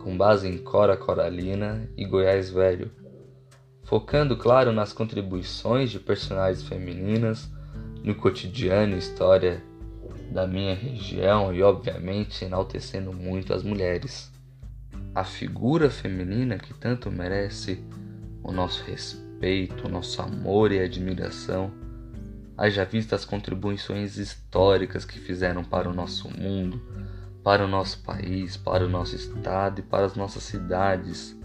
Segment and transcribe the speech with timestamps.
[0.00, 3.01] com base em Cora Coralina e Goiás Velho
[3.92, 7.52] focando, claro, nas contribuições de personagens femininas
[8.02, 9.62] no cotidiano e história
[10.30, 14.32] da minha região e, obviamente, enaltecendo muito as mulheres.
[15.14, 17.84] A figura feminina que tanto merece
[18.42, 21.70] o nosso respeito, o nosso amor e admiração,
[22.56, 26.80] haja vista as contribuições históricas que fizeram para o nosso mundo,
[27.44, 31.36] para o nosso país, para o nosso estado e para as nossas cidades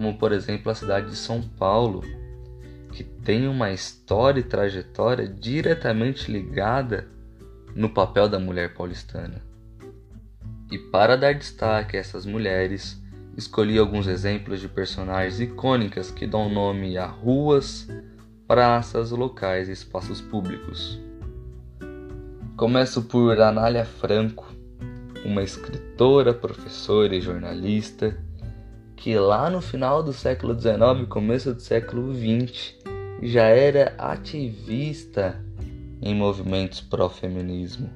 [0.00, 2.02] como por exemplo a cidade de São Paulo,
[2.90, 7.06] que tem uma história e trajetória diretamente ligada
[7.76, 9.42] no papel da mulher paulistana.
[10.72, 12.98] E para dar destaque a essas mulheres,
[13.36, 17.86] escolhi alguns exemplos de personagens icônicas que dão nome a ruas,
[18.48, 20.98] praças, locais e espaços públicos.
[22.56, 24.46] Começo por Anália Franco,
[25.26, 28.29] uma escritora, professora e jornalista
[29.00, 32.74] que lá no final do século XIX, começo do século XX,
[33.22, 35.42] já era ativista
[36.02, 37.88] em movimentos pró-feminismo.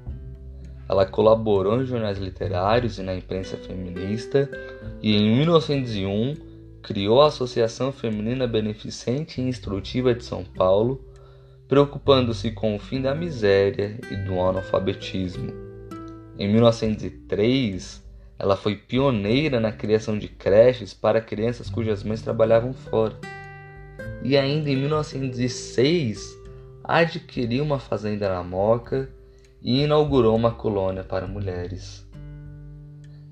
[0.89, 4.51] Ela colaborou em jornais literários e na imprensa feminista
[5.03, 6.37] e em 1901
[6.83, 11.05] criou a Associação Feminina Beneficente e Instrutiva de São Paulo,
[11.69, 15.53] preocupando-se com o fim da miséria e do analfabetismo.
[16.39, 18.04] Em 1903,
[18.39, 23.17] ela foi pioneira na criação de creches para crianças cujas mães trabalhavam fora.
[24.23, 26.37] E ainda em 1906
[26.83, 29.09] adquiriu uma fazenda na Moca
[29.63, 32.05] e inaugurou uma colônia para mulheres.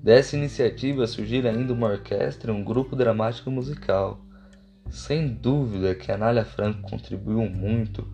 [0.01, 4.19] Dessa iniciativa surgiu ainda uma orquestra e um grupo dramático musical.
[4.89, 8.07] Sem dúvida que Anália Franco contribuiu muito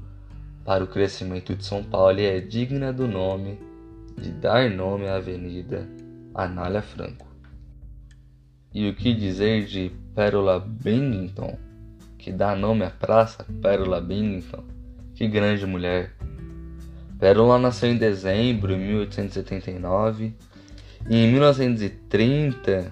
[0.64, 3.60] para o crescimento de São Paulo e é digna do nome
[4.18, 5.88] de dar nome à avenida
[6.34, 7.28] Anália Franco.
[8.74, 11.58] E o que dizer de Pérola Bennington,
[12.18, 14.64] que dá nome à praça Pérola Bennington?
[15.16, 16.16] Que grande mulher!
[17.20, 20.34] Pérola nasceu em dezembro de 1879
[21.10, 22.92] e em 1930,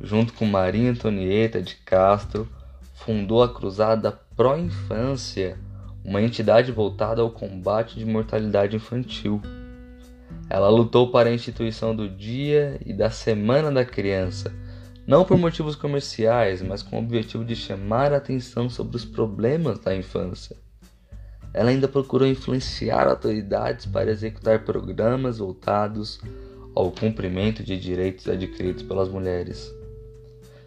[0.00, 2.48] junto com Maria Antonieta de Castro,
[2.94, 5.58] fundou a Cruzada Pró Infância,
[6.04, 9.40] uma entidade voltada ao combate de mortalidade infantil.
[10.52, 14.52] Ela lutou para a instituição do Dia e da Semana da Criança,
[15.06, 19.78] não por motivos comerciais, mas com o objetivo de chamar a atenção sobre os problemas
[19.78, 20.54] da infância.
[21.54, 26.20] Ela ainda procurou influenciar autoridades para executar programas voltados
[26.74, 29.74] ao cumprimento de direitos adquiridos pelas mulheres.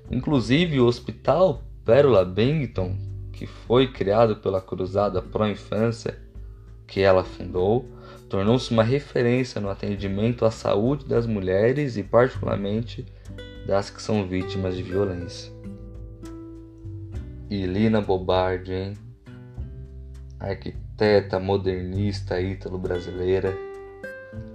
[0.09, 2.97] Inclusive, o Hospital Pérola Bennington,
[3.31, 6.17] que foi criado pela Cruzada Pró Infância,
[6.87, 7.87] que ela fundou,
[8.29, 13.05] tornou-se uma referência no atendimento à saúde das mulheres e, particularmente,
[13.67, 15.51] das que são vítimas de violência.
[17.49, 18.93] E Lina Bobardi, hein?
[20.39, 23.55] arquiteta modernista ítalo-brasileira.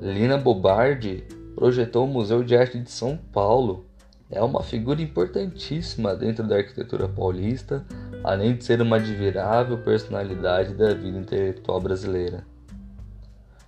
[0.01, 3.87] Lina Bobardi projetou o Museu de Arte de São Paulo.
[4.31, 7.85] É uma figura importantíssima dentro da arquitetura paulista,
[8.23, 12.50] além de ser uma admirável personalidade da vida intelectual brasileira.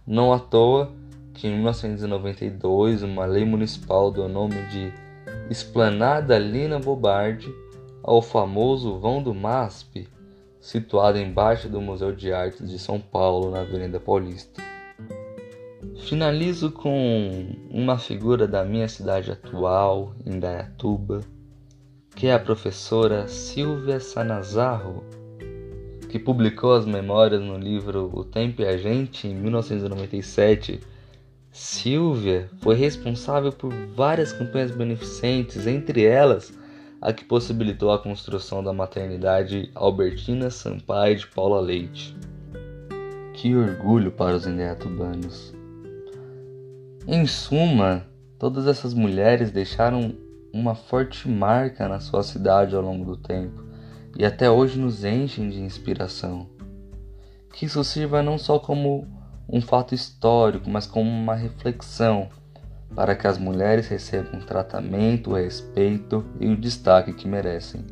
[0.06, 0.92] Não à toa
[1.34, 4.92] que em 1992 uma lei municipal deu o nome de
[5.48, 7.52] Esplanada Lina Bobardi
[8.02, 10.08] ao famoso vão do MASP,
[10.60, 14.60] situado embaixo do Museu de Artes de São Paulo, na Avenida Paulista.
[16.00, 21.21] Finalizo com uma figura da minha cidade atual, Indaiatuba,
[22.16, 25.04] que é a professora Silvia Sanazarro
[26.12, 30.78] que publicou as memórias no livro O Tempo e a Gente em 1997,
[31.50, 36.53] Silvia foi responsável por várias campanhas beneficentes, entre elas
[37.00, 42.15] a que possibilitou a construção da maternidade Albertina Sampaio de Paula Leite.
[43.32, 45.54] Que orgulho para os indaiatubanos!
[47.08, 48.06] Em suma,
[48.38, 50.15] todas essas mulheres deixaram
[50.53, 53.72] uma forte marca na sua cidade ao longo do tempo
[54.16, 56.48] e até hoje nos enchem de inspiração.
[57.53, 59.06] Que isso sirva não só como
[59.48, 62.28] um fato histórico, mas como uma reflexão
[62.94, 67.84] para que as mulheres recebam o tratamento, o respeito e o destaque que merecem.